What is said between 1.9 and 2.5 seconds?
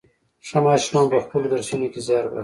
کې زيار باسي.